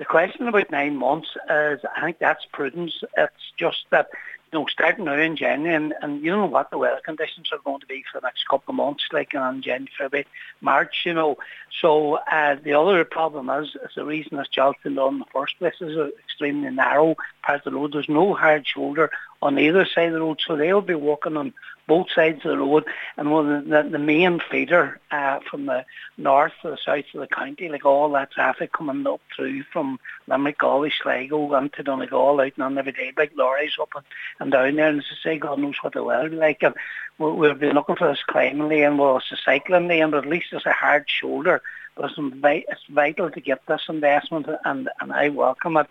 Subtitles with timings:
[0.00, 3.04] the question about nine months is, I think that's prudence.
[3.18, 4.08] It's just that
[4.50, 7.58] you know, starting now in January, and, and you know what the weather conditions are
[7.58, 10.26] going to be for the next couple of months, like in January, February,
[10.62, 11.36] March, you know.
[11.82, 15.58] So uh, the other problem is, is the reason job's been done in the first
[15.58, 17.92] place is extremely narrow part of the road.
[17.92, 19.10] There's no hard shoulder
[19.42, 21.52] on either side of the road, so they'll be walking on
[21.86, 22.84] both sides of the road.
[23.16, 25.84] And one the, the main feeder uh, from the
[26.16, 29.98] north to the south of the county, like all that traffic coming up through from
[30.26, 34.04] Limerick, Galway, Sligo, into Donegal, out and on every day, like lorries up and,
[34.38, 34.88] and down there.
[34.88, 36.62] And as I say, God knows what the weather like.
[36.62, 36.74] And
[37.18, 40.30] we'll, we'll be looking for this climbing lane, well, it's a cycling lane, but at
[40.30, 41.62] least it's a hard shoulder.
[41.96, 45.86] But it's vital to get this investment, and, and I welcome it.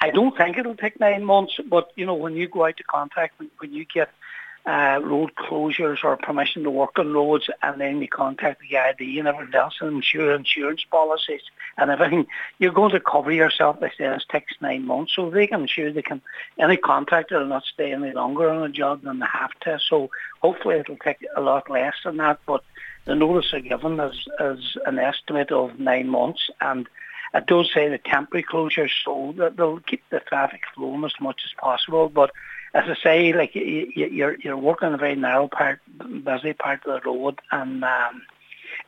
[0.00, 2.84] I don't think it'll take nine months, but you know, when you go out to
[2.84, 4.10] contact, when, when you get
[4.66, 9.18] uh, road closures or permission to work on roads, and then you contact the ID
[9.18, 11.40] and everything else, and insure insurance policies
[11.78, 12.26] and everything.
[12.58, 15.92] You're going to cover yourself by saying it takes nine months, so they can ensure
[15.92, 16.20] they can.
[16.58, 19.78] Any contractor will not stay any longer on a job than they have to.
[19.88, 22.40] So hopefully it'll take a lot less than that.
[22.46, 22.62] But
[23.06, 26.86] the notice are given is, is an estimate of nine months, and
[27.32, 31.52] it does say the temporary closures, so they'll keep the traffic flowing as much as
[31.58, 32.30] possible, but
[32.74, 35.80] as I say, like you, you're you're working on a very narrow part,
[36.24, 38.22] busy part of the road, and um,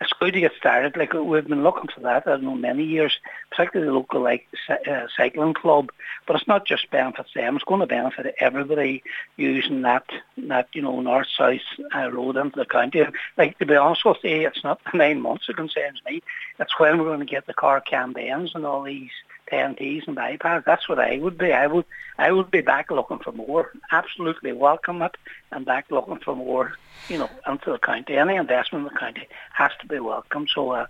[0.00, 0.96] it's good to get started.
[0.96, 3.18] Like we've been looking for that, I know, many years,
[3.50, 5.90] particularly the local like uh, cycling club.
[6.26, 9.02] But it's not just benefits them; it's going to benefit everybody
[9.36, 10.04] using that
[10.36, 11.60] that you know north south
[11.94, 13.02] uh, road into the county.
[13.36, 16.22] Like to be honest with you, it's not the nine months it concerns me.
[16.58, 19.10] It's when we're going to get the car campaigns and all these
[19.52, 20.62] TNTs and bypass.
[20.64, 21.52] That's what I would be.
[21.52, 21.84] I would
[22.18, 23.72] I would be back looking for more.
[23.90, 25.16] Absolutely welcome it
[25.50, 26.72] and back looking for more,
[27.08, 28.16] you know, into the county.
[28.16, 30.46] Any investment in the county has to be welcome.
[30.54, 30.86] So uh,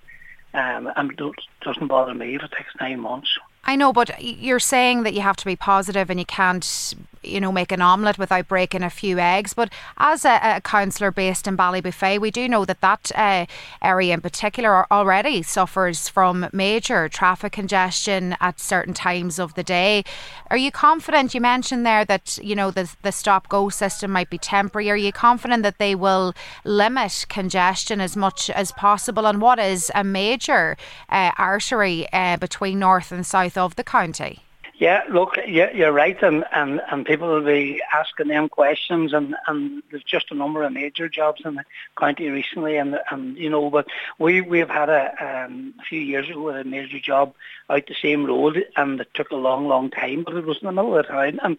[0.55, 3.38] um, and it doesn't bother me if it takes nine months.
[3.64, 7.41] I know, but you're saying that you have to be positive and you can't, you
[7.41, 9.55] know, make an omelette without breaking a few eggs.
[9.55, 13.46] But as a, a councillor based in Ballybofey, we do know that that uh,
[13.80, 20.05] area in particular already suffers from major traffic congestion at certain times of the day.
[20.51, 21.35] Are you confident?
[21.35, 24.91] You mentioned there that you know the the stop go system might be temporary.
[24.91, 29.27] Are you confident that they will limit congestion as much as possible?
[29.27, 30.77] And what is a major
[31.08, 33.52] uh, artery uh, between north and south?
[33.57, 34.52] of the county.
[34.83, 39.81] Yeah, look, you're right, and, and, and people will be asking them questions, and, and
[39.93, 41.65] there's just a number of major jobs in the
[41.97, 43.87] county recently, and and you know, but
[44.19, 47.33] we we've had a, um, a few years ago a major job
[47.70, 50.67] out the same road, and it took a long, long time, but it was in
[50.67, 51.59] the middle of the town, and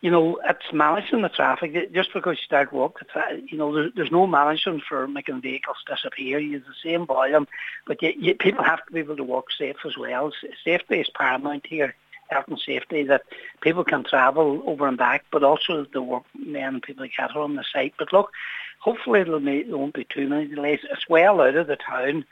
[0.00, 1.92] you know, it's managing the traffic.
[1.92, 3.04] Just because you start work,
[3.48, 6.38] you know, there's, there's no management for making vehicles disappear.
[6.38, 7.48] You have the same volume,
[7.84, 10.30] but you, you, people have to be able to work safe as well.
[10.64, 11.96] Safety is paramount here,
[12.30, 13.22] health and safety, that
[13.60, 17.64] people can travel over and back, but also the workmen and people get on the
[17.72, 17.94] site.
[17.98, 18.30] But look,
[18.78, 20.80] hopefully it'll be, there won't be too many delays.
[20.90, 22.24] It's well out of the town.